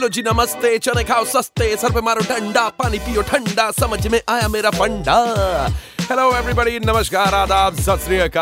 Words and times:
Hello 0.00 0.08
जी, 0.08 0.22
नमस्ते। 0.22 0.78
चने 0.78 1.04
खाओ 1.04 1.24
सस्ते, 1.24 1.76
सर 1.76 1.92
पे 1.92 2.00
मारो 2.00 2.20
डंडा 2.20 2.68
पानी 2.68 2.98
पियो 2.98 3.22
ठंडा, 3.22 3.70
समझ 3.70 4.06
में 4.06 4.20
आया 4.28 4.48
मेरा 4.48 4.70
फंडा। 4.70 5.16
हेलो 6.10 6.36
एवरीबॉडी 6.36 6.78
नमस्कार, 6.78 7.34
आदाब, 7.34 7.74
सत 7.74 8.36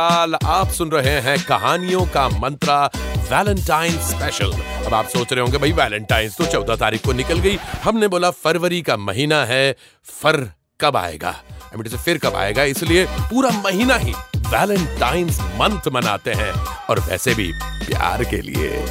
आप 0.45 0.71
सुन 0.71 0.91
रहे 0.91 1.21
हैं 1.21 1.43
कहानियों 1.43 2.07
का 2.07 2.29
मंत्रा 2.29 2.91
वैलेंटाइन 3.17 3.93
स्पेशल 3.93 4.53
अब 4.87 4.95
आप 4.95 5.09
सोच 5.09 5.33
रहे 5.33 5.41
होंगे, 5.41 5.59
भाई 5.59 5.73
वैलेंटाइन 5.73 6.31
तो 6.31 6.47
चौदह 6.47 6.77
तारीख 6.77 7.05
को 7.05 7.13
निकल 7.13 7.39
गई। 7.39 7.57
हमने 7.85 8.09
बोला, 8.09 8.31
फरवरी 8.31 8.83
का 8.83 8.97
महीना 8.97 9.45
है, 9.45 9.77
फर 10.05 10.53
कब 10.81 10.97
आएगा? 10.97 11.35
से 11.77 11.97
फिर 11.97 12.19
कब 12.19 12.37
आएगा? 12.37 12.63
इसलिए 12.63 13.07
पूरा 13.07 13.51
महीना 13.51 13.95
ही 13.95 14.13
वैलेंटाइंस 14.37 15.41
मंथ 15.41 15.93
मनाते 15.93 16.33
हैं। 16.33 16.53
और 16.91 17.01
वैसे 17.01 17.35
भी, 17.35 17.53
प्यार 17.63 18.25
के 18.25 18.37
लिए। 18.37 18.85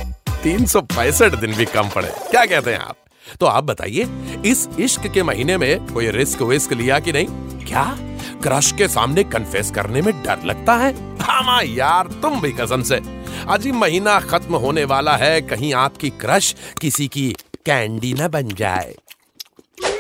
तीन 0.48 0.66
सौ 0.66 0.82
पैंसठ 0.82 1.36
दिन 1.36 1.54
भी 1.54 1.66
कम 1.66 1.90
पड़े। 1.90 2.08
क्या 2.08 2.46
कहते 2.46 2.71
हैं 2.71 2.80
आप? 2.80 2.96
तो 3.40 3.46
आप 3.46 3.63
बताइए, 3.63 4.08
इस 4.46 4.70
इश्क 4.80 5.08
के 5.08 5.24
महीने 5.24 5.58
में 5.58 5.88
कोई 5.88 6.10
रिस्क 6.10 6.41
विस्क 6.41 6.74
लिया 6.74 6.99
कि 6.99 7.12
नहीं? 7.12 7.26
क्या? 7.66 7.98
क्रश 8.44 8.71
के 8.71 8.88
सामने 8.88 9.24
कन्फेस 9.24 9.71
करने 9.71 10.02
में 10.02 10.24
डर 10.24 10.44
लगता 10.46 10.76
है? 10.76 11.18
हाँ 11.20 11.63
यार, 11.63 12.08
तुम 12.08 12.41
भी 12.41 12.52
कसम 12.52 12.82
से। 12.82 13.02
अजी 13.49 13.71
महीना 13.71 14.20
खत्म 14.20 14.55
होने 14.55 14.84
वाला 14.84 15.16
है, 15.18 15.41
कहीं 15.41 15.74
आपकी 15.74 16.10
क्रश 16.10 16.55
किसी 16.82 17.08
की 17.08 17.36
कैंडी 17.66 18.14
न 18.14 18.27
बन 18.27 18.48
जाए। 18.48 18.96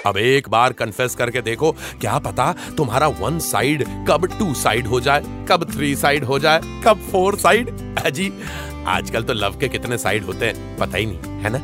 अब 0.05 0.17
एक 0.17 0.49
बार 0.49 0.73
कन्फेस 0.73 1.15
करके 1.15 1.41
देखो, 1.41 1.71
क्या 1.71 2.17
पता 2.17 2.55
तुम्हारा 2.77 3.07
वन 3.07 3.39
साइड 3.39 3.83
कब 4.09 4.25
टू 4.39 4.53
साइड 4.53 4.87
हो 4.87 4.99
जाए, 4.99 5.45
कब 5.49 5.71
थ्री 5.75 5.95
साइड 5.95 6.23
हो 6.23 6.39
जाए, 6.39 6.61
कब 6.85 7.09
फोर 7.11 7.37
साइड 7.37 7.97
अजी 8.05 8.31
आजकल 8.87 9.23
तो 9.23 9.33
लव 9.33 9.57
के 9.59 9.67
कितने 9.67 9.97
साइड 9.97 10.23
होते 10.23 10.45
हैं, 10.45 10.77
पता 10.77 10.97
ही 10.97 11.05
नहीं, 11.05 11.39
है 11.41 11.49
ना? 11.49 11.59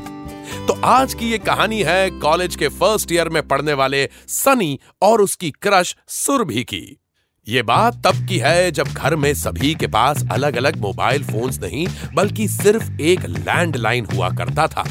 तो 0.67 0.73
आज 0.83 1.13
की 1.13 1.29
ये 1.31 1.37
कहानी 1.37 1.81
है 1.83 2.09
कॉलेज 2.09 2.55
के 2.55 2.67
फ़र्स्ट 2.67 3.11
ईयर 3.11 3.29
में 3.29 3.41
पढ़ने 3.47 3.73
वाले 3.73 4.07
सनी 4.27 4.79
और 5.01 5.21
उसकी 5.21 5.51
क्रश 5.51 5.95
सुरभि 6.07 6.63
की। 6.63 6.99
ये 7.47 7.61
बात 7.63 8.01
तब 8.05 8.25
की 8.27 8.37
है 8.37 8.71
जब 8.71 8.87
घर 8.87 9.15
में 9.15 9.33
सभी 9.33 9.73
के 9.75 9.87
पास 9.87 10.23
अलग 10.31 10.55
अलग 10.55 10.77
मोबाइल 10.77 11.23
फोन्स 11.23 11.59
नहीं, 11.59 11.87
बल्कि 12.13 12.47
सिर्फ़ 12.47 13.01
एक 13.01 13.25
लैंडलाइन 13.25 14.07
हुआ 14.13 14.29
करता 14.29 14.67
था, 14.67 14.85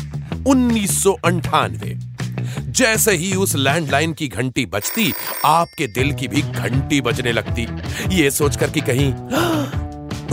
उन्नीस 0.46 1.04
जैसे 2.58 3.12
ही 3.12 3.34
उस 3.34 3.54
लैंडलाइन 3.54 4.12
की 4.12 4.28
घंटी 4.28 4.66
बजती, 4.66 5.12
आपके 5.44 5.86
दिल 5.86 6.12
की 6.12 6.28
भी 6.28 6.42
घंटी 6.42 7.00
बजने 7.00 7.32
लगती। 7.32 7.66
ये 8.16 8.30
सोचकर 8.30 8.70
कि 8.70 8.80
कहीं 8.80 9.12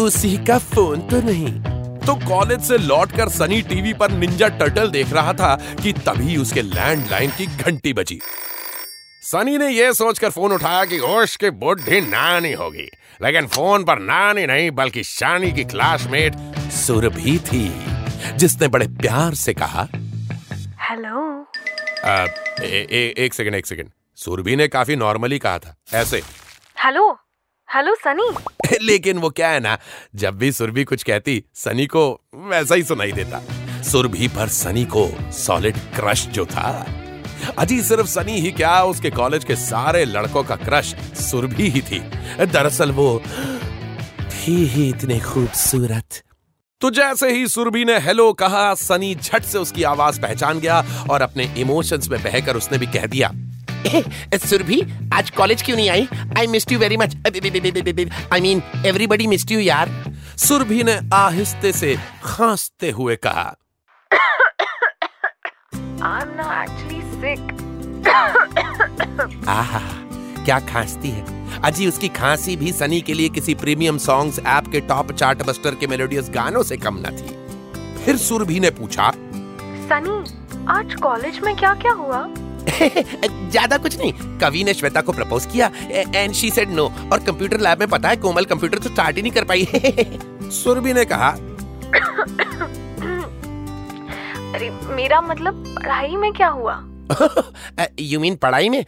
उसी 0.03 0.37
का 0.37 0.57
फ़ोन 0.57 1.01
तो 1.01 1.21
नहीं। 1.21 1.68
तो 2.09 2.13
कॉलेज 2.15 2.61
से 2.61 2.77
लौटकर 2.77 3.29
सनी 3.29 3.61
टीवी 3.61 3.93
पर 3.93 4.11
निंजा 4.11 4.47
टर्टल 4.59 4.89
देख 4.91 5.11
रहा 5.13 5.33
था 5.33 5.55
कि 5.83 5.91
तभी 5.93 6.37
उसके 6.37 6.61
लैंडलाइन 6.61 7.31
की 7.31 7.45
घंटी 7.45 7.93
बजी। 7.93 8.19
सनी 9.23 9.57
ने 9.57 9.67
यह 9.67 9.91
सोचकर 9.91 10.29
फ़ोन 10.29 10.51
उठाया 10.51 10.85
कि 10.85 10.97
होश 10.97 11.35
की 11.35 11.49
बुद्धि 11.59 11.99
नानी 12.01 12.53
होगी 12.53 12.87
लेकिन 13.21 13.47
फ़ोन 13.47 13.83
पर 13.83 13.99
नानी 13.99 14.45
नहीं 14.45 14.71
बल्कि 14.71 15.03
शानी 15.03 15.51
की 15.51 15.63
क्लासमेट 15.65 16.35
सुरभि 16.71 17.37
थी 17.47 17.63
जिसने 18.37 18.67
बड़े 18.67 18.87
प्यार 18.87 19.35
से 19.35 19.53
कहा 19.53 19.87
हेलो। 20.89 21.45
एक 23.17 23.33
सेकंड 23.33 23.55
एक 23.55 23.67
सेकंड। 23.67 23.91
सुरभि 24.17 24.55
ने 24.55 24.67
काफ़ी 24.67 24.95
नॉर्मली 24.95 25.39
कहा 25.39 25.59
था 25.59 25.75
ऐसे। 25.93 26.23
हेलो। 26.85 27.09
हेलो, 27.75 27.95
सनी। 27.95 28.29
लेकिन 28.81 29.17
वो 29.17 29.29
क्या 29.29 29.49
है 29.49 29.59
ना, 29.59 29.77
जब 30.15 30.37
भी 30.37 30.51
सुरभि 30.51 30.83
कुछ 30.83 31.03
कहती, 31.03 31.43
सनी 31.53 31.85
को 31.85 32.21
वैसा 32.35 32.75
ही 32.75 32.83
सुनाई 32.83 33.11
देता। 33.11 33.41
सुरभि 33.83 34.27
पर 34.27 34.47
सनी 34.47 34.85
को 34.85 35.31
सॉलिड 35.31 35.77
क्रश 35.77 36.27
जो 36.27 36.45
था। 36.45 36.87
अजी, 37.59 37.81
सिर्फ़ 37.81 38.07
सनी 38.07 38.39
ही 38.39 38.51
क्या, 38.51 38.83
उसके 38.83 39.09
कॉलेज 39.09 39.43
के 39.43 39.55
सारे 39.55 40.05
लड़कों 40.05 40.43
का 40.43 40.55
क्रश 40.55 40.95
सुरभि 41.21 41.69
ही 41.69 41.81
थी। 41.81 41.99
दरअसल 42.45 42.91
वो 42.91 43.23
थी 44.19 44.65
ही 44.65 44.89
इतने 44.89 45.19
खूबसूरत। 45.19 46.23
तो 46.81 46.91
जैसे 46.91 47.31
ही 47.31 47.47
सुरभि 47.47 47.85
ने 47.85 47.99
हेलो 47.99 48.33
कहा, 48.33 48.73
सनी 48.73 49.15
झट 49.15 49.43
से 49.43 49.57
उसकी 49.57 49.83
आवाज़ 49.83 50.21
पहचान 50.21 50.59
गया 50.59 50.85
और 51.09 51.21
अपने 51.21 51.53
इमोशंस 51.57 52.09
में 52.09 52.23
बहकर 52.23 52.55
उसने 52.55 52.77
भी 52.77 52.85
कह 52.85 53.05
दिया 53.05 53.31
सुरभि 54.33 54.81
आज 55.13 55.29
कॉलेज 55.29 55.61
क्यों 55.61 55.75
नहीं 55.77 55.89
आई? 55.89 56.07
I 56.37 56.47
missed 56.47 56.71
you 56.71 56.79
very 56.79 56.97
much 56.97 57.15
I 58.33 58.41
mean 58.41 58.63
everybody 58.85 59.27
missed 59.27 59.51
you 59.51 59.59
यार. 59.59 60.13
सुरभि 60.37 60.83
ने 60.83 60.99
आहिस्ते 61.13 61.71
से 61.71 61.99
खांसते 62.23 62.89
हुए 62.89 63.15
कहा. 63.15 63.55
आहा 69.51 69.79
क्या 70.45 70.59
खांसती 70.59 71.09
है? 71.09 71.25
अजी 71.61 71.87
उसकी 71.87 72.07
खांसी 72.07 72.55
भी 72.55 72.71
सनी 72.71 73.01
के 73.01 73.13
लिए 73.13 73.29
किसी 73.29 73.55
प्रीमियम 73.55 73.97
सॉन्ग्स 73.97 74.39
ऐप 74.39 74.67
के 74.71 74.79
टॉप 74.81 75.11
चार्ट 75.11 75.43
बस्टर 75.43 75.75
के 75.75 75.87
मेलोडियस 75.87 76.29
गानों 76.29 76.63
से 76.63 76.77
कम 76.77 76.97
न 77.07 77.11
थी। 77.11 78.03
फिर 78.03 78.17
सुरभि 78.17 78.59
ने 78.59 78.69
पूछा 78.69 79.11
सनी 79.91 80.23
आज 80.67 80.95
कॉलेज 80.95 81.39
में 81.39 81.55
क्या 81.55 81.73
क्या 81.73 81.91
हुआ? 81.91 82.27
ज़्यादा 83.51 83.77
कुछ 83.77 83.97
नहीं। 83.97 84.13
कवि 84.39 84.63
ने 84.63 84.73
श्वेता 84.73 85.01
को 85.01 85.11
प्रपोज 85.11 85.45
किया 85.45 85.71
एंड 86.15 86.33
शी 86.33 86.49
सेड 86.51 86.69
नो 86.71 86.85
और 87.13 87.23
कंप्यूटर 87.23 87.59
लैब 87.59 87.79
में 87.79 87.87
पता 87.89 88.09
है 88.09 88.17
कोमल 88.17 88.45
कंप्यूटर 88.45 88.77
तो 88.77 88.89
स्टार्ट 88.89 89.15
ही 89.15 89.21
नहीं 89.21 89.31
कर 89.31 89.43
पाई। 89.43 89.65
सुरभि 90.53 90.93
ने 90.93 91.05
कहा 91.05 91.29
अरे 94.55 94.69
मेरा 94.95 95.21
मतलब 95.21 95.63
पढ़ाई 95.75 96.15
में 96.15 96.31
क्या 96.33 96.47
हुआ? 96.47 96.73
यू 97.99 98.19
मीन 98.19 98.35
पढ़ाई 98.35 98.69
में? 98.69 98.83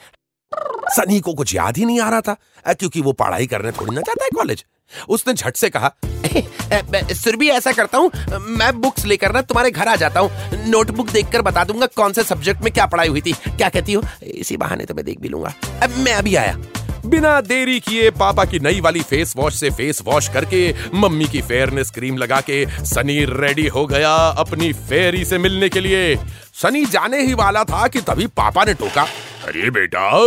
सनी 0.92 1.20
को 1.20 1.34
कुछ 1.34 1.54
याद 1.56 1.78
ही 1.78 1.86
नहीं 1.86 2.00
आ 2.02 2.10
रहा 2.10 2.22
था 2.22 2.74
क्योंकि 2.74 3.02
वो 3.02 3.12
पढ़ाई 3.14 3.48
करने 3.48 3.72
थोड़ी 3.72 3.96
ना 3.96 4.02
जाता 4.02 4.24
है 4.24 4.30
कॉलेज 4.36 4.66
उसने 5.10 5.34
झट 5.34 5.56
से 5.56 5.70
कहा 5.70 5.94
सुरभि 7.14 7.50
ऐसा 7.50 7.72
करता 7.72 7.98
हूँ। 7.98 8.12
मैं 8.40 8.82
बुक्स 8.82 9.06
लेकर 9.06 9.32
ना 9.32 9.42
तुम्हारे 9.42 9.72
घर 9.72 9.88
आ 9.88 9.96
जाता 9.96 10.20
हूँ। 10.20 10.32
नोटबुक 10.68 11.10
देखकर 11.10 11.42
बता 11.42 11.64
दूँगा 11.64 11.86
कौन 11.86 12.14
से 12.14 12.24
सब्जेक्ट 12.24 12.62
में 12.62 12.74
क्या 12.74 12.86
पढ़ाई 12.86 13.08
हुई 13.08 13.22
थी। 13.22 13.32
क्या 13.32 13.70
कहती 13.70 13.94
हो? 13.94 14.04
इसी 14.24 14.58
बहाने 14.58 14.86
तो 14.86 14.94
मैं 14.94 15.06
देख 15.06 15.20
भी 15.22 15.30
लूँगा। 15.30 15.54
अब 15.84 15.98
मैं 15.98 16.14
अभी 16.14 16.36
आया। 16.36 16.58
बिना 17.06 17.42
देरी 17.42 17.80
किए 17.80 18.10
पापा 18.10 18.46
की 18.46 18.60
नई 18.60 18.82
वाली 18.82 19.02
फेस 19.02 19.34
वॉश 19.38 19.60
से 19.60 19.70
फेस 19.70 20.02
वॉश 20.06 20.28
करके 20.28 20.76
मम्मी 20.94 21.26
की 21.26 21.42
फेयरनेस 21.42 21.92
क्रीम 21.92 22.18
लगा 22.18 22.42
के 22.42 22.66
सनी 22.86 23.26
रेडी 23.26 23.68
हो 23.68 23.86
गया 23.86 24.14
अपनी 24.16 24.74
फेरी 24.74 25.26
से 25.26 25.38
मिलने 25.38 25.70
के 25.70 25.80
लिए। 25.80 26.16
सनी 26.54 26.86
जाने 26.86 27.22
ही 27.22 27.34
वाला 27.34 27.64
था 27.64 27.88
कि 27.88 28.02
तभी 28.02 28.28
पापा 28.28 28.64
ने 28.64 28.74
टोका। 28.74 29.02
अरे 29.48 29.70
बेटा, 29.70 30.26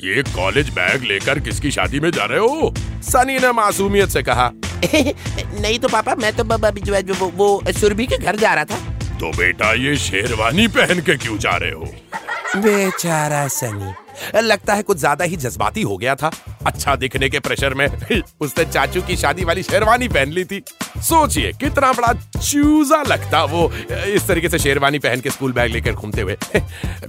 ये 0.00 0.22
कॉलेज 0.22 0.68
बैग 0.68 1.02
लेकर 1.02 1.38
किसकी 1.38 1.70
शादी 1.70 2.00
में 2.00 2.10
जा 2.10 2.24
रहे 2.24 2.38
हो? 2.38 2.74
सनी 3.02 3.38
ने 3.38 3.52
मासूमियत 3.52 4.08
से 4.08 4.22
कहा 4.22 4.52
नहीं 5.60 5.78
तो 5.78 5.88
पापा 5.88 6.14
मैं 6.14 6.32
तो 6.36 6.44
वो, 6.44 6.56
वो, 6.56 7.30
वो 7.36 7.72
सुरभि 7.72 8.06
के 8.06 8.18
घर 8.18 8.36
जा 8.36 8.54
रहा 8.54 8.64
था। 8.64 8.76
तो 9.20 9.30
बेटा 9.36 9.72
ये 9.72 9.96
शेरवानी 9.96 10.66
पहन 10.68 11.00
के 11.00 11.16
क्यों 11.16 11.38
जा 11.38 11.56
रहे 11.56 11.70
हो? 11.70 11.94
बेचारा 12.56 13.46
सनी 13.48 13.94
लगता 14.42 14.74
है 14.74 14.82
कुछ 14.82 14.98
ज़्यादा 14.98 15.24
ही 15.24 15.36
जज्बाती 15.36 15.82
हो 15.82 15.96
गया 15.96 16.14
था। 16.14 16.30
अच्छा 16.66 16.94
दिखने 16.96 17.28
के 17.28 17.40
प्रेशर 17.40 17.74
में 17.74 17.86
उसने 18.40 18.64
चाचू 18.64 19.02
की 19.02 19.16
शादी 19.16 19.44
वाली 19.44 19.62
शेरवानी 19.62 20.08
पहन 20.08 20.32
ली 20.32 20.44
थी। 20.44 20.62
सोचिए 21.08 21.52
कितना 21.52 21.92
बड़ा 21.92 22.12
चूजा 22.40 23.02
लगता 23.02 23.44
वो 23.44 23.70
इस 24.06 24.26
तरीके 24.28 24.48
से 24.48 24.58
शेरवानी 24.58 24.98
पहन 24.98 25.20
के 25.20 25.30
स्कूल 25.30 25.52
बैग 25.52 25.72
लेकर 25.72 25.92
घूमते 25.92 26.20
हुए। 26.20 26.36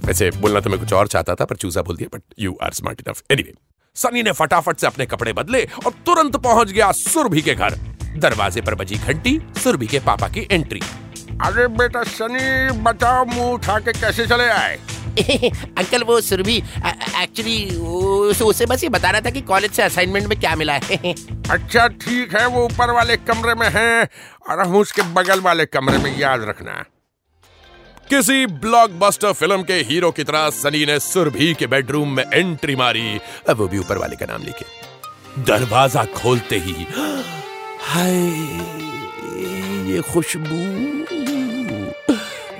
वैसे 0.04 0.30
बोलना 0.30 0.60
तो 0.60 0.70
मैं 0.70 0.78
कुछ 0.80 0.92
और 0.92 1.08
चाहता 1.08 1.34
था 1.34 1.44
पर 1.44 1.56
चूजा 1.56 1.82
बोल 1.82 1.96
दिया 1.96 2.16
but 2.16 2.22
you 2.38 2.58
are 2.62 2.72
smart 2.72 3.02
enough 3.06 3.22
anyway 3.30 3.54
Sunny 3.96 4.22
ने 4.22 4.32
फटाफट 4.32 4.76
से 4.76 4.86
अपने 4.86 5.06
कपड़े 5.06 5.32
बदले 5.32 5.62
और 5.86 5.92
तुरंत 6.06 6.36
पहुँच 6.36 6.70
गया 6.72 6.90
सुरभि 6.92 7.42
के 7.42 7.54
घर। 7.54 7.74
दरवाजे 8.16 8.60
पर 8.60 8.74
बजी 8.74 8.96
घंटी 8.96 9.40
सुरभि 9.62 9.86
के 9.86 9.98
पापा 10.00 10.28
की 10.28 10.46
एंट्री। 10.50 10.80
अरे 11.42 11.66
बेटा 11.68 12.02
सनी 12.02 12.82
बताओ 12.82 13.24
मुँह 13.24 13.52
उठा 13.52 13.78
के 13.78 13.92
कैसे 13.92 14.26
चले 14.26 14.48
आए? 14.48 14.78
अंकल 15.78 16.02
वो 16.02 16.20
सुरभि 16.20 16.56
एक्चुअली 17.22 17.76
उसे 18.44 18.66
बस 18.66 18.82
ये 18.84 18.88
बता 18.88 19.10
रहा 19.10 19.20
था 19.20 19.30
कि 19.30 19.40
कॉलेज 19.40 19.72
से 19.72 19.82
असाइनमेंट 19.82 20.26
में 20.26 20.38
क्या 20.40 20.54
मिला 20.56 20.74
है। 20.84 20.96
अच्छा 21.50 21.86
ठीक 21.88 22.36
है 22.36 22.46
वो 22.46 22.64
ऊपर 22.64 22.90
वाले 22.90 23.16
कमरे 23.16 23.54
में 23.54 23.68
है 23.74 24.08
और 24.50 24.60
हम 24.60 24.76
उसके 24.76 25.02
बगल 25.14 25.40
वाले 25.40 25.66
कमरे 25.66 25.98
में 25.98 26.18
याद 26.18 26.44
रखना। 26.48 26.84
किसी 28.10 28.46
ब्लॉकबस्टर 28.46 29.32
फ़िल्म 29.32 29.62
के 29.62 29.74
हीरो 29.84 30.10
की 30.10 30.24
तरह 30.24 30.48
सनी 30.50 30.84
ने 30.86 30.98
सुरभि 30.98 31.54
के 31.54 31.66
बेडरूम 31.66 32.12
में 32.16 32.24
एंट्री 32.24 32.76
मारी। 32.76 33.20
वो 33.50 33.66
भी 33.68 33.78
ऊपर 33.78 33.98
वाले 33.98 34.16
का 34.16 34.26
नाम 34.26 34.42
लिखे। 34.42 35.42
दरवाज़ा 35.44 36.04
खोलते 36.16 36.58
ही, 36.58 36.86
हाय, 37.82 38.16
ये 39.90 40.00
खुशबू। 40.02 40.60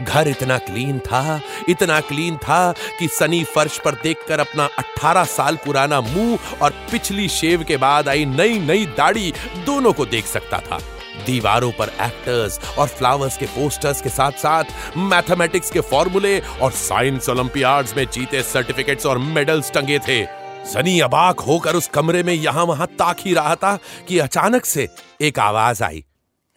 घर 0.04 0.28
इतना 0.28 0.58
क्लीन 0.58 0.98
था, 0.98 1.40
इतना 1.68 2.00
क्लीन 2.00 2.36
था 2.36 2.60
कि 2.98 3.08
सनी 3.08 3.42
फर्श 3.44 3.78
पर 3.78 3.94
देखकर 4.02 4.40
अपना 4.40 4.68
18 4.78 5.24
साल 5.28 5.56
पुराना 5.56 6.00
मुँह 6.00 6.38
और 6.62 6.70
पिछली 6.92 7.28
शेव 7.30 7.64
के 7.64 7.76
बाद 7.76 8.08
आई 8.08 8.24
नई 8.26 8.58
नई 8.58 8.86
दाढ़ी 8.96 9.32
दोनों 9.66 9.92
को 9.92 10.06
देख 10.06 10.26
सकता 10.26 10.60
था। 10.60 10.80
दीवारों 11.26 11.70
पर 11.72 11.88
एक्टर्स 12.00 12.58
और 12.78 12.88
फ्लावर्स 12.88 13.36
के 13.36 13.46
पोस्टर्स 13.46 14.00
के 14.02 14.08
साथ 14.08 14.32
साथ 14.38 14.96
मैथमेटिक्स 14.96 15.70
के 15.70 15.80
फॉर्मूले 15.90 16.38
और 16.40 16.72
साइंस 16.72 17.28
ओलंपियाड्स 17.28 17.96
में 17.96 18.04
जीते 18.06 18.42
सर्टिफिकेट्स 18.42 19.06
और 19.06 19.18
मेडल्स 19.18 19.70
टंगे 19.72 19.98
थे। 19.98 20.24
सनी 20.64 20.98
अबाक 21.00 21.40
होकर 21.40 21.76
उस 21.76 21.88
कमरे 21.88 22.22
में 22.22 22.32
यहाँ 22.34 22.64
वहाँ 22.64 22.86
ताक 22.98 23.16
ही 23.20 23.34
रहा 23.34 23.54
था 23.54 23.78
कि 24.08 24.18
अचानक 24.18 24.64
से 24.64 24.88
एक 25.20 25.38
आवाज़ 25.38 25.82
आई। 25.84 26.04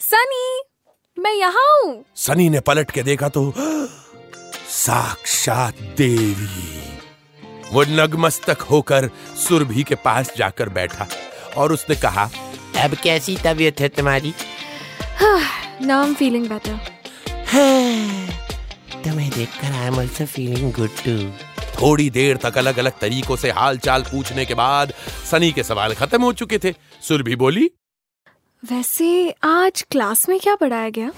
सनी 0.02 0.62
मैं 1.18 1.34
यहाँ 1.34 1.66
हूँ। 1.74 2.04
सनी 2.16 2.50
ने 2.50 2.60
पलट 2.60 2.92
के 2.92 3.04
देखा 3.04 3.30
तो 3.30 3.54
साक्षात 4.70 5.82
देवी। 5.98 6.80
वो 7.72 7.84
नगमस्तक 7.90 8.62
होकर 8.62 9.10
सुरभि 9.38 9.84
के 9.84 9.96
पास 9.96 10.34
जाकर 10.38 10.70
बैठा 10.70 11.08
और 11.58 11.74
उसने 11.74 11.96
कहा 11.96 12.30
अब 12.78 12.96
कैसी 13.04 13.36
तबीयत 13.36 13.80
है 13.80 13.88
तुम्हारी? 13.90 14.34
Now 15.86 16.06
I'm 16.06 16.16
feeling 16.16 16.44
better. 16.50 16.76
तुम्हें 19.04 19.30
देखकर 19.30 19.72
I 19.72 19.86
am 19.88 20.00
also 20.00 20.26
feeling 20.26 20.72
good 20.74 20.90
too 21.06 21.16
थोड़ी 21.82 22.10
देर 22.10 22.38
तक 22.38 22.58
अलग 22.58 22.78
अलग 22.80 23.00
तरीकों 23.00 23.36
से 23.36 23.52
हाल 23.52 23.78
चाल 23.78 24.04
पूछने 24.04 24.46
के 24.46 24.54
बाद 24.54 24.94
सनी 25.32 25.52
के 25.52 25.64
सवाल 25.64 25.94
खत्म 25.94 26.22
हो 26.22 26.34
चुके 26.34 26.60
थे। 26.64 26.74
सुरभि 27.02 27.36
बोली? 27.36 27.70
वैसे 28.64 29.10
आज 29.44 29.82
क्लास 29.92 30.28
में 30.30 30.40
क्या 30.40 30.56
पढ़ाया 30.56 30.90
गया? 30.90 31.12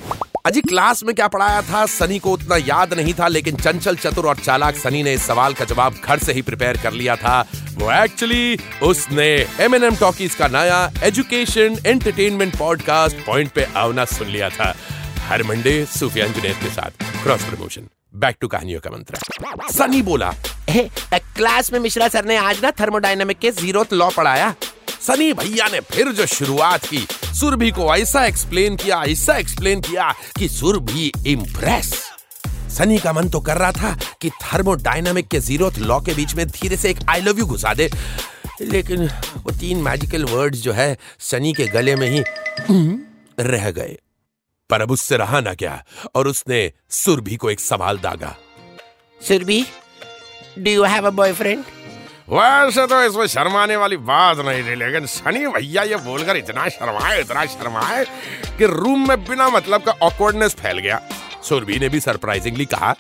अजी 0.46 0.62
क्लास 0.62 1.04
में 1.04 1.14
क्या 1.16 1.28
पढ़ाया 1.28 1.62
था? 1.62 1.86
सनी 1.86 2.18
को 2.20 2.32
उतना 2.32 2.56
याद 2.58 2.94
नहीं 2.94 3.14
था 3.14 3.28
लेकिन 3.28 3.56
चंचल 3.58 3.96
चतुर 3.96 4.26
और 4.28 4.38
चालाक 4.38 4.76
सनी 4.78 5.04
ने 5.04 5.14
इस 5.14 5.26
सवाल 5.28 5.54
का 5.54 5.66
जवाब 5.66 5.96
घर 6.06 6.20
से 6.20 6.34
ही 6.34 6.42
प्रिपेयर 6.42 6.78
कर 6.78 6.94
लिया 6.94 7.16
था। 7.16 7.40
वो 7.76 7.92
एक्चुअली 7.94 8.58
उसने 8.84 9.28
एम 9.60 9.76
एन 9.76 9.84
एम 9.84 9.96
टॉकीज 9.96 10.36
का 10.36 10.48
नया 10.48 10.92
एजुकेशन 11.04 11.78
एंटरटेनमेंट 11.86 12.58
पॉडकास्ट 12.58 13.26
पॉइंट 13.26 13.52
पे 13.52 13.68
आवना 13.76 14.06
सुन 14.06 14.28
लिया 14.28 14.50
था। 14.50 14.74
हर 15.30 15.44
मंडे 15.44 15.86
सूफियान 15.90 16.34
जुनेद 16.34 16.58
के 16.64 16.70
साथ। 16.70 17.24
क्रॉस 17.24 17.44
प्रमोशन 17.44 17.88
बैक 18.14 18.38
टू 18.42 18.48
कहानियों 18.48 18.80
का 18.80 18.90
मंत्र। 18.90 19.72
सनी 19.74 20.02
बोला 20.02 20.34
ए, 20.70 20.90
क्लास 21.14 21.74
में 21.74 21.80
मिश्रा 21.80 22.08
सर 22.08 22.26
ने 22.26 22.38
आज 22.38 22.64
ना 22.64 22.72
थर्मोडाइनमिक 22.80 23.40
के 23.40 23.52
ज़ीरो 23.54 23.86
लॉ 23.94 24.10
पढ़ाया। 24.18 24.54
सनी 25.02 25.34
भैया 25.34 25.68
ने 25.68 25.80
फिर 25.92 26.12
जो 26.12 26.26
शुरुआत 26.28 26.86
की 26.86 27.08
सुरभि 27.34 27.70
को 27.72 27.96
ऐसा 27.96 28.26
एक्सप्लेन 28.26 28.76
किया, 28.76 29.04
ऐसा 29.04 29.38
एक्सप्लेन 29.38 29.82
किया 29.82 30.12
कि 30.38 30.50
सुरभि 30.50 31.12
इम्प्रेस 31.28 31.94
सनी 32.78 32.98
का 33.00 33.14
मन 33.14 33.30
तो 33.30 33.40
कर 33.40 33.58
रहा 33.58 33.72
था 33.72 33.98
कि 34.22 34.30
थर्मोडायनामिक 34.32 35.28
के 35.28 35.40
ज़ीरो 35.40 35.72
लॉ 35.78 36.00
के 36.02 36.14
बीच 36.14 36.36
में 36.36 36.46
धीरे 36.48 36.78
से 36.78 36.90
एक 36.90 37.00
आई 37.10 37.22
लव 37.22 37.40
यू 37.40 37.46
घुसा 37.46 37.74
दे। 37.74 37.90
लेकिन 38.62 39.08
वो 39.38 39.52
तीन 39.52 39.82
मैजिकल 39.82 40.24
वर्ड्स 40.26 40.62
जो 40.62 40.74
है, 40.74 40.98
सनी 41.20 41.54
के 41.54 41.68
गले 41.68 41.96
में 41.96 42.10
ही 42.10 42.24
रह 43.40 43.70
गए। 43.72 43.98
पर 44.70 44.82
अब 44.82 44.92
उससे 44.92 45.18
रहा 45.18 45.40
ना 45.42 45.54
क्या, 45.54 45.84
और 46.16 46.28
उसने 46.28 46.72
सुरभि 46.90 47.36
को 47.36 47.50
एक 47.50 47.60
सवाल 47.60 47.98
दागा। 47.98 48.36
Surabhi 49.22 49.66
do 50.60 50.72
you 50.72 50.84
have 50.84 51.08
a 51.08 51.10
boyfriend 51.12 51.64
वैसे 52.30 52.86
तो 52.88 53.02
इसमें 53.04 53.26
शर्माने 53.28 53.76
वाली 53.76 53.98
बात 54.10 54.38
नहीं 54.46 54.64
थी 54.64 54.76
लेकिन 54.76 55.06
सनी 55.06 55.48
भैया 55.48 55.84
ये 55.84 55.96
बोलकर 56.06 56.38
इतना 56.38 56.68
शर्माए 56.70 57.20
इतना 57.22 57.46
शर्माए 57.46 58.04
कि 58.58 58.66
रूम 58.66 59.08
में 59.10 59.24
बिना 59.26 59.50
मतलब 59.50 59.84
का 59.84 59.92
ऑकवर्डनेस 60.02 60.56
फैल 60.56 60.78
गया। 60.80 61.02
सुरभि 61.44 61.80
ने 61.80 61.90
भी 61.90 62.00
सरप्राइजिंगली 62.00 62.66
कहा 62.66 62.96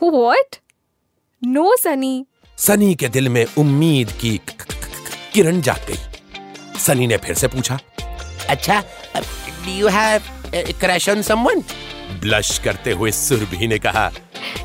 व्हाट 0.00 0.56
नो 1.42 1.76
सनी। 1.76 2.24
सनी 2.58 2.94
के 2.94 3.08
दिल 3.08 3.28
में 3.28 3.44
उम्मीद 3.58 4.12
की 4.20 4.36
किरण 5.34 5.60
जाग 5.60 5.86
गई। 5.88 6.78
सनी 6.80 7.06
ने 7.06 7.16
फिर 7.16 7.34
से 7.34 7.48
पूछा 7.48 7.78
अच्छा 8.48 8.80
do 9.16 9.72
you 9.72 9.88
have 9.88 10.22
crush 10.80 11.08
on 11.08 11.22
someone 11.22 11.62
blush 12.20 12.58
करते 12.58 12.92
हुए 12.92 13.10
सुरभि 13.12 13.66
ने 13.66 13.78
कहा 13.78 14.10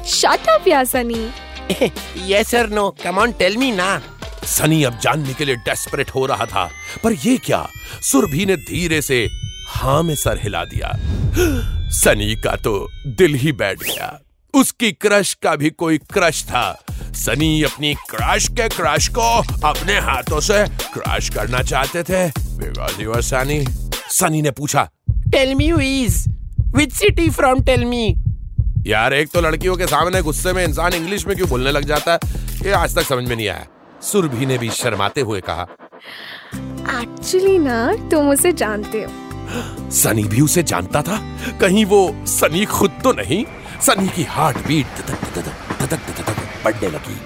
शट 0.06 0.50
अप 0.50 0.68
या 0.68 0.84
Sunny. 0.84 1.30
Yes 1.72 2.48
sir 2.48 2.70
no 2.70 2.90
come 3.04 3.18
on 3.18 3.32
tell 3.32 3.58
me 3.58 3.72
ना 3.72 4.02
सनी 4.44 4.84
अब 4.84 5.00
जानने 5.00 5.34
के 5.34 5.46
लिए 5.46 5.56
डेस्परेट 5.56 6.10
हो 6.10 6.26
रहा 6.26 6.46
था 6.46 6.70
पर 7.04 7.14
ये 7.14 7.38
क्या? 7.38 7.68
सुरभि 8.02 8.46
ने 8.46 8.56
धीरे 8.56 9.02
से 9.02 9.28
हाँ 9.70 10.04
में 10.04 10.16
सर 10.16 10.40
हिला 10.44 10.64
दिया। 10.66 10.92
सनी 11.92 12.36
का 12.36 12.56
तो 12.56 12.90
दिल 13.08 13.34
ही 13.36 13.52
बैठ 13.52 13.84
गया। 13.84 14.20
उसकी 14.54 14.92
क्रश 14.92 15.34
का 15.34 15.56
भी 15.56 15.70
कोई 15.70 15.98
क्रश 15.98 16.44
था। 16.44 16.84
सनी 16.92 17.64
अपनी 17.64 17.94
क्रश 17.94 18.48
के 18.48 18.70
क्रश 18.70 19.08
को 19.08 19.30
अपने 19.68 20.00
हाथों 20.00 20.40
से 20.40 20.64
क्रश 20.68 21.30
करना 21.30 21.62
चाहते 21.64 22.04
थे। 22.04 22.28
Because 22.30 23.02
you 23.02 23.22
Sunny. 23.22 23.66
सनी 24.12 24.42
ने 24.42 24.52
पूछा 24.52 24.90
tell 25.12 25.56
me 25.56 25.72
is 26.04 26.30
which 26.76 26.94
city 26.94 27.30
from 27.30 27.64
tell 27.64 27.86
me 27.86 28.16
यार 28.88 29.14
एक 29.14 29.30
तो 29.30 29.42
लड़कियों 29.42 29.76
के 29.76 29.88
सामने 29.88 30.22
गुस्से 30.22 30.54
में 30.54 30.66
इंसान 30.66 30.94
इंग्लिश 30.94 31.28
में 31.28 31.36
क्यों 31.36 31.50
बोलने 31.50 31.72
लग 31.72 31.86
जाता 31.86 32.14
है? 32.14 32.20
ये 32.66 32.72
आज 32.72 32.96
तक 32.96 33.02
समझ 33.02 33.28
में 33.30 33.36
नहीं 33.36 33.48
आया। 33.48 33.68
सुरभि 34.02 34.46
ने 34.46 34.58
भी 34.58 34.70
शर्माते 34.70 35.22
हुए 35.22 35.42
कहा। 35.42 35.68
एक्चुअली 37.02 37.60
ना 37.60 37.94
तुम 38.12 38.30
उसे 38.30 38.52
जानते 38.52 39.04
हो। 39.04 39.12
सनी 39.92 40.24
भी 40.24 40.42
उसे 40.42 40.64
जानता 40.64 41.02
था? 41.02 41.38
कहीं 41.62 41.86
वो 41.86 42.16
सनी 42.26 42.66
खुद 42.66 42.92
तो 43.04 43.12
नहीं? 43.12 43.46
सनी 43.82 44.08
की 44.08 44.24
हार्ट 44.24 44.68
बीट 44.68 44.86
धधक 44.86 45.36
धधक 45.36 45.80
धधक 45.80 46.18
धधक 46.18 46.66
बढ़ने 46.66 46.90
लगी। 46.90 47.18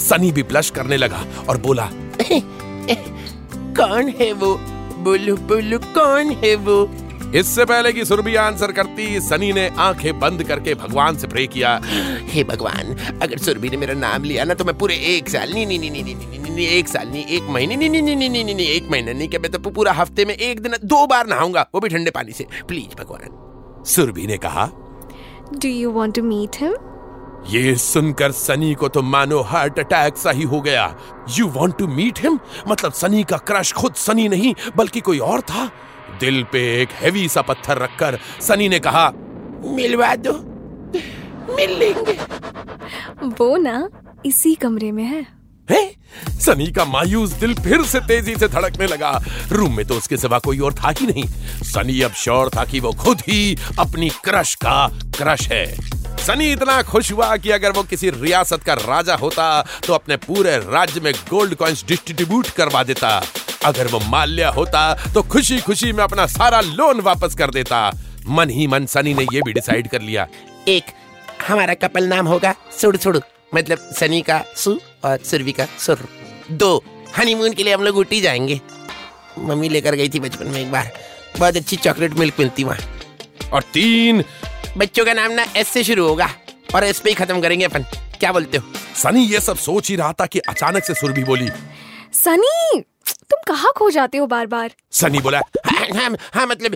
सनी 0.00 0.32
भी 0.32 0.42
ब्लश 0.42 0.70
करने 0.70 0.96
लगा 0.96 1.24
और 1.48 1.58
बोला 1.58 1.88
कौन 3.80 4.14
है 4.20 4.32
वो? 4.32 4.54
बोलो 4.98 5.36
बोलो 5.36 5.78
कौन 5.78 6.30
है 6.30 6.54
वो? 6.54 7.07
इससे 7.34 7.64
पहले 7.64 7.92
कि 7.92 8.04
सुरभि 8.04 8.34
आंसर 8.36 8.70
करती 8.72 9.20
सनी 9.20 9.52
ने 9.52 9.68
आँखें 9.78 10.18
बंद 10.20 10.42
करके 10.42 10.74
भगवान 10.74 11.16
से 11.16 11.26
प्रे 11.26 11.46
किया 11.46 11.74
हे 12.28 12.44
भगवान 12.44 12.94
अगर 13.22 13.38
सुरभि 13.38 13.68
ने 13.68 13.76
मेरा 13.76 13.94
नाम 13.94 14.24
लिया 14.24 14.44
ना 14.44 14.54
तो 14.54 14.64
मैं 14.64 14.76
पूरे 14.78 14.94
एक 15.08 15.28
साल 15.28 15.52
नहीं 15.52 15.66
नहीं 15.66 15.90
नहीं 15.90 16.04
नहीं 16.04 16.38
नहीं 16.40 16.66
एक 16.68 16.88
साल 16.88 17.08
नहीं 17.08 17.24
एक 17.26 17.48
महीने 17.50 17.76
नहीं 17.76 17.90
नहीं 17.90 18.02
नहीं 18.02 18.30
नहीं 18.30 18.44
नहीं 18.44 18.66
एक 18.66 18.88
महीना 18.90 19.12
नहीं 19.12 19.28
क्या 19.28 19.40
मैं 19.40 19.50
तो 19.52 19.70
पूरा 19.70 19.92
हफ़्ते 19.92 20.24
में 20.24 20.34
एक 20.34 20.60
दिन 20.60 20.76
दो 20.84 21.06
बार 21.06 21.26
नहाऊँगा 21.26 21.66
वो 21.74 21.80
भी 21.80 21.88
ठंडे 21.88 22.10
पानी 22.10 22.32
से 22.32 22.46
प्लीज़ 22.68 22.96
भगवान 23.02 23.84
सुरभि 23.86 24.26
ने 24.26 24.38
कहा 24.38 24.70
do 25.54 25.68
you 25.68 25.90
want 25.92 26.14
to 26.14 26.22
meet 26.22 26.56
him 26.60 26.74
ये 27.48 27.74
सुनकर 27.76 28.32
सनी 28.32 28.72
को 28.74 28.88
तो 28.88 29.02
मानो 29.02 29.40
हार्ट 29.42 29.78
अटैक 29.78 30.16
सा 30.16 30.30
ही 30.30 30.44
हो 30.44 30.60
गया 30.60 30.86
you 31.30 31.46
want 31.50 31.76
to 31.78 31.86
meet 31.88 32.18
him 32.22 32.38
मतलब 32.68 32.92
सनी 32.92 33.22
का 33.24 33.36
क्रश 33.48 33.72
खुद 33.72 33.94
सनी 33.96 34.28
नहीं 34.28 34.54
बल्कि 34.76 35.00
कोई 35.00 35.18
और 35.28 35.40
था 35.40 35.70
दिल 36.20 36.42
पे 36.52 36.60
एक 36.82 36.92
हैवी 36.92 37.28
सा 37.28 37.42
पत्थर 37.42 37.78
रखकर 37.78 38.18
सनी 38.40 38.68
ने 38.68 38.78
कहा 38.78 39.10
मिलवा 39.64 40.14
दो 40.16 40.32
मिल 41.54 41.78
लेंगे। 41.78 42.18
वो 43.38 43.56
ना 43.56 43.88
इसी 44.26 44.54
कमरे 44.54 44.92
में 44.92 45.04
है। 45.04 45.26
है? 45.70 45.82
सनी 46.40 46.66
का 46.72 46.84
मायूस 46.84 47.30
दिल 47.30 47.54
फिर 47.54 47.82
से 47.82 48.00
तेज़ी 48.00 48.34
से 48.36 48.48
धड़कने 48.48 48.86
लगा। 48.86 49.10
रूम 49.48 49.76
में 49.76 49.84
तो 49.86 49.94
उसके 49.94 50.16
सिवा 50.16 50.38
कोई 50.38 50.58
और 50.58 50.74
था 50.74 50.90
ही 50.90 51.06
नहीं। 51.06 51.24
सनी 51.64 52.00
अब 52.00 52.12
श्योर 52.12 52.48
था 52.48 52.64
कि 52.64 52.80
वो 52.80 52.92
खुद 52.92 53.20
ही 53.20 53.56
अपनी 53.78 54.08
क्रश 54.24 54.54
का 54.54 54.86
क्रश 55.16 55.48
है। 55.48 55.64
सनी 56.18 56.52
इतना 56.52 56.82
खुश 56.82 57.12
हुआ 57.12 57.36
कि 57.36 57.50
अगर 57.50 57.72
वो 57.72 57.82
किसी 57.82 58.10
रियासत 58.10 58.62
का 58.62 58.74
राजा 58.74 59.14
होता 59.14 59.66
तो 59.86 59.92
अपने 59.92 60.16
पूरे 60.16 60.56
राज्य 60.56 61.00
में 61.00 61.12
गोल्ड 61.30 61.54
कॉइन्स 61.54 61.84
डिस्ट्रीब्यूट 61.88 62.48
करवा 62.48 62.82
देता। 62.82 63.22
अगर 63.64 63.86
वो 63.86 64.00
माल्या 64.00 64.48
होता 64.50 65.12
तो 65.14 65.22
खुशी 65.22 65.58
खुशी 65.60 65.92
में 65.92 66.02
अपना 66.04 66.26
सारा 66.26 66.60
लोन 66.60 67.00
वापस 67.00 67.34
कर 67.34 67.50
देता। 67.50 67.90
मन 68.28 68.50
ही 68.50 68.66
मन 68.66 68.86
सनी 68.86 69.14
ने 69.14 69.22
ये 69.32 69.40
भी 69.42 69.52
डिसाइड 69.52 69.88
कर 69.88 70.02
लिया। 70.02 70.26
एक 70.68 70.84
हमारा 71.48 71.74
कपल 71.74 72.04
नाम 72.04 72.26
होगा 72.26 72.54
सुड़ 72.80 72.96
सुड़ 72.96 73.16
मतलब 73.54 73.90
सनी 73.98 74.20
का 74.22 74.42
सु 74.56 74.78
और 75.04 75.18
सुरभि 75.24 75.52
का 75.52 75.66
सुर। 75.78 76.08
दो 76.50 76.84
हनीमून 77.16 77.52
के 77.52 77.62
लिए 77.62 77.74
हम 77.74 77.82
लोग 77.82 77.96
ऊटी 77.96 78.20
जाएँगे। 78.20 78.60
मम्मी 79.38 79.68
लेकर 79.68 79.94
गई 79.94 80.08
थी 80.08 80.20
बचपन 80.20 80.46
में 80.46 80.60
एक 80.60 80.70
बार। 80.72 80.92
बहुत 81.38 81.56
अच्छी 81.56 81.76
चॉकलेट 81.76 82.12
मिल्क 82.12 82.34
मिलती 82.38 82.64
वहाँ। 82.64 83.50
और 83.52 83.62
तीन। 83.62 84.24
बच्चों 84.76 85.04
का 85.04 85.12
नाम 85.12 85.32
ना 85.32 85.46
एस 85.56 85.68
से 85.68 85.84
शुरू 85.84 86.08
होगा 86.08 86.28
और 86.74 86.84
एस 86.84 87.00
पे 87.00 87.10
ही 87.10 87.14
खत्म 87.14 87.40
करेंगे 87.40 87.64
अपन। 87.64 87.84
क्या 88.20 88.32
बोलते 88.32 88.58
हो? 88.58 88.72
सनी 88.96 89.24
ये 89.24 89.40
सब 89.40 89.56
सोच 89.56 89.88
ही 89.90 89.96
रहा 89.96 90.12
था 90.12 90.26
कि 90.26 90.38
अचानक 90.38 90.84
से 90.84 90.94
सुरभि 90.94 91.24
बोली 91.24 91.48
सनी! 92.12 92.84
तुम 93.30 93.40
कहाँ 93.46 93.72
खो 93.76 93.90
जाते 93.90 94.18
हो 94.18 94.26
बार 94.26 94.46
बार 94.46 94.70
सनी 94.92 95.18
बोला 95.18 95.40
हाँ 95.66 95.86
हाँ, 95.94 96.10
हाँ 96.34 96.46
मतलब 96.46 96.74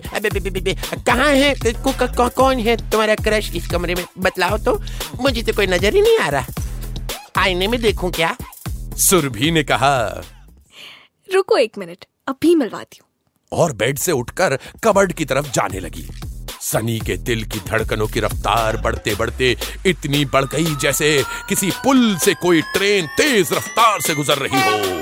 कहाँ 1.07 1.27
है? 1.27 1.53
को, 1.55 1.91
को, 1.91 2.07
को, 2.07 2.29
कौन 2.29 2.59
है 2.59 2.75
तुम्हारा 2.91 3.15
क्रश 3.15 3.51
इस 3.55 3.67
कमरे 3.67 3.95
में? 3.95 4.05
बतलाओ 4.17 4.57
तो। 4.57 4.75
मुझे 5.21 5.41
तो 5.41 5.53
कोई 5.53 5.67
नज़र 5.67 5.93
ही 5.93 6.01
नहीं 6.01 6.17
आ 6.19 6.29
रहा। 6.29 7.41
आईने 7.41 7.67
में 7.67 7.81
देखूँ 7.81 8.11
क्या? 8.11 8.35
सुरभि 8.97 9.51
ने 9.51 9.63
कहा 9.63 9.95
रुको 11.29 11.57
एक 11.57 11.77
मिनट 11.77 12.05
अभी 12.27 12.55
मिलवाती 12.55 12.99
हूँ। 13.01 13.59
और 13.59 13.73
बेड 13.73 13.97
से 13.97 14.11
उठकर 14.11 14.57
कबर्ड 14.83 15.13
की 15.13 15.25
तरफ़ 15.25 15.51
जाने 15.51 15.79
लगी। 15.79 16.07
सनी 16.61 16.99
के 16.99 17.17
दिल 17.17 17.43
की 17.43 17.59
धड़कनों 17.59 18.07
की 18.07 18.19
रफ्तार 18.19 18.77
बढ़ते 18.77 19.15
बढ़ते 19.15 19.55
इतनी 19.85 20.23
बढ़ 20.25 20.45
गई 20.45 20.75
जैसे 20.75 21.23
किसी 21.49 21.71
पुल 21.83 22.15
से 22.17 22.33
कोई 22.33 22.61
ट्रेन 22.73 23.07
तेज 23.17 23.53
रफ्तार 23.53 24.01
से 24.01 24.15
गुजर 24.15 24.37
रही 24.37 24.61
हो। 24.61 25.01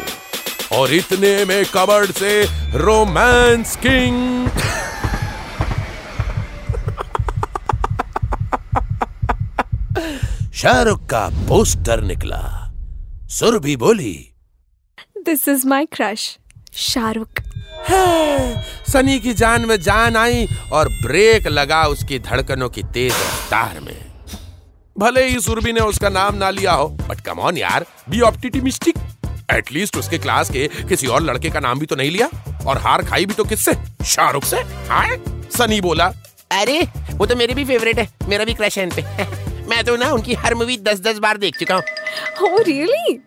और 0.74 0.94
इतने 0.94 1.46
में 1.46 1.66
कबर्ड 1.66 2.12
से 2.12 2.44
रोमांस 2.78 3.76
किंग। 3.76 4.50
शाहरुख 10.54 11.06
का 11.06 11.28
पोस्टर 11.28 12.02
निकला। 12.02 12.74
सुरभि 13.28 13.76
बोली 13.76 14.34
this 15.18 15.48
is 15.48 15.68
my 15.68 15.86
crush 15.86 16.38
Shahrukh. 16.74 17.30
है। 17.90 18.62
सनी 18.94 19.20
की 19.20 19.34
जान 19.34 19.66
में 19.66 19.82
जान 19.82 20.16
आई 20.16 20.48
और 20.72 20.90
ब्रेक 20.90 21.48
लगा 21.48 21.84
उसकी 21.84 22.20
धड़कनों 22.20 22.70
की 22.70 22.84
तेज 22.84 23.14
रफ्तार 23.14 23.80
में। 23.80 24.12
भले 24.98 25.28
ही 25.28 25.40
सुरभि 25.40 25.74
ने 25.74 25.80
उसका 25.80 26.10
नाम 26.10 26.36
ना 26.36 26.50
लिया 26.50 26.72
हो 26.72 26.88
बट 26.88 27.22
कम 27.22 27.40
ऑन 27.40 27.58
यार 27.58 27.86
बी 28.10 28.22
ऑप्टिमिस्टिक 28.22 28.96
एटलीस्ट 29.52 29.98
उसके 29.98 30.18
क्लास 30.18 30.50
के 30.50 30.68
किसी 30.90 31.08
और 31.08 31.22
लड़के 31.24 31.50
का 31.50 31.60
नाम 31.60 31.80
भी 31.80 31.86
तो 31.86 31.96
नहीं 31.96 32.12
लिया। 32.12 32.30
और 32.68 32.78
हार 32.78 33.04
खाई 33.06 33.26
भी 33.26 33.34
तो 33.34 33.44
किससे? 33.44 33.74
शाहरुख 34.06 34.44
से? 34.44 34.58
हाँ? 34.90 35.08
सनी 35.58 35.82
बोला। 35.82 36.12
अरे 36.52 36.82
वो 37.12 37.26
तो 37.26 37.36
मेरी 37.36 37.54
भी 37.54 37.66
फेवरेट 37.66 38.00
है। 38.00 38.08
मेरा 38.30 38.46
भी 38.46 38.54
क्रश 38.54 38.78
है 38.78 38.84
इन 38.84 38.92
पे 38.96 39.02
मैं 39.70 39.84
तो 39.86 39.96
ना 39.96 40.12
उनकी 40.14 40.34
हर 40.36 40.56
मूवी 40.56 40.78
दस 40.84 41.00
दस 41.02 41.18
बार 41.20 41.38
देख 41.38 41.58
चुका 41.60 41.76
हूँ। 41.76 42.50
ओह 42.50 42.62
रियली 42.64 43.20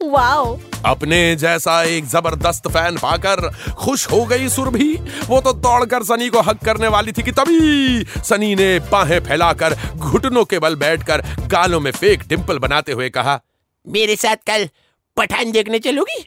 वाओ 0.00 0.58
अपने 0.86 1.18
जैसा 1.36 1.82
एक 1.82 2.04
ज़बरदस्त 2.04 2.66
फ़ैन 2.68 2.96
पाकर 2.98 3.40
खुश 3.74 4.06
हो 4.10 4.24
गई 4.26 4.48
सुरभि 4.48 4.88
वो 5.28 5.40
तो 5.40 5.52
दौड़कर 5.52 6.02
सनी 6.02 6.28
को 6.28 6.40
हक 6.40 6.64
करने 6.64 6.88
वाली 6.88 7.12
थी 7.12 7.22
कि 7.22 7.32
तभी 7.32 8.04
सनी 8.28 8.54
ने 8.54 8.78
बाहें 8.90 9.18
फैलाकर 9.20 9.76
घुटनों 9.96 10.44
के 10.44 10.58
बल 10.58 10.76
बैठकर 10.76 11.22
गालों 11.46 11.80
में 11.80 11.90
फेक 11.90 12.22
डिंपल 12.28 12.58
बनाते 12.58 12.92
हुए 12.92 13.08
कहा 13.10 13.40
मेरे 13.86 14.16
साथ 14.16 14.36
कल 14.46 14.68
पठान 15.16 15.50
देखने 15.52 15.78
चलोगी? 15.78 16.24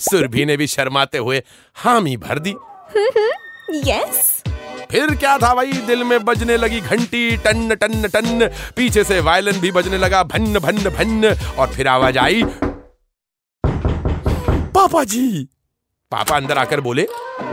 सुरभि 0.00 0.44
ने 0.44 0.56
भी 0.56 0.66
शर्माते 0.66 1.18
हुए 1.18 1.42
हामी 1.76 2.16
भर 2.16 2.38
दी। 2.38 2.54
यस 3.90 4.42
फिर 4.90 5.14
क्या 5.16 5.36
था 5.38 5.54
भाई? 5.54 5.72
दिल 5.86 6.04
में 6.04 6.24
बजने 6.24 6.56
लगी 6.56 6.80
घंटी 6.80 7.36
टन 7.36 7.74
टन 7.74 8.08
टन। 8.14 8.48
पीछे 8.76 9.04
से 9.04 9.20
वायलिन 9.20 9.60
भी 9.60 9.70
बजने 9.72 9.98
लगा 9.98 10.22
भन्न 10.32 10.58
भन्न 10.58 10.90
भन्न 10.96 11.34
और 11.58 11.72
फिर 11.74 11.88
आवाज़ 11.88 12.18
आई 12.18 12.42
पापा 14.74 15.04
जी! 15.04 15.48
पापा 16.12 16.36
अंदर 16.36 16.58
आकर 16.58 16.80
बोले 16.80 17.02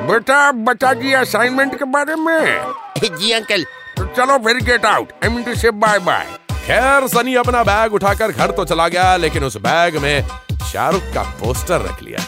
बेटा 0.09 0.51
बता 0.51 0.93
जी 0.93 1.13
असाइनमेंट 1.13 1.77
के 1.79 1.85
बारे 1.85 2.15
में? 2.15 2.73
जी 3.19 3.31
अंकल 3.31 3.63
तो 3.97 4.05
चलो 4.05 4.37
फिर 4.45 4.63
get 4.65 4.85
out 4.85 5.11
I 5.23 5.29
mean 5.29 5.43
to 5.43 5.55
say 5.55 5.71
bye 5.83 5.99
bye 5.99 6.25
खैर 6.51 7.07
सनी 7.07 7.35
अपना 7.35 7.63
बैग 7.63 7.93
उठाकर 7.93 8.31
घर 8.31 8.51
तो 8.51 8.65
चला 8.65 8.87
गया 8.87 9.15
लेकिन 9.17 9.43
उस 9.43 9.57
बैग 9.57 9.97
में 10.01 10.27
शाहरुख 10.65 11.03
का 11.03 11.23
पोस्टर 11.23 11.81
रख 11.81 12.03
लिया। 12.03 12.19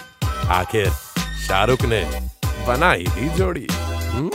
आखिर 0.53 0.89
शाहरुख 1.47 1.81
ने 1.81 2.29
बनाई 2.67 3.03
थी 3.03 3.29
जोड़ी। 3.29 3.67
हम्म? 3.71 4.31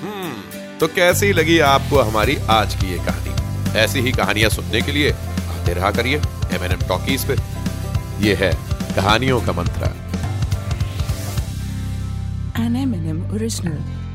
हम्म, 0.00 0.32
तो 0.78 0.88
कैसी 0.88 1.32
लगी 1.32 1.58
आपको 1.58 2.02
हमारी 2.02 2.38
आज 2.50 2.74
की 2.74 2.86
ये 2.90 2.98
कहानी? 2.98 3.36
ऐसी 3.78 4.00
ही 4.00 4.12
कहानियाँ 4.12 4.50
सुनने 4.50 4.82
के 4.82 4.92
लिए 4.92 5.10
आते 5.48 5.74
रहा 5.74 5.90
करिए 5.90 6.16
एम 6.52 6.64
एन 6.64 6.72
एम 6.72 6.80
टॉकीज 6.88 7.24
पे। 7.24 7.36
ये 8.26 8.34
है 8.34 8.52
कहानियों 8.96 9.40
का 9.40 9.52
मंत्र। 9.52 10.06
An 12.56 12.72
Eminem 12.72 13.32
original. 13.36 14.05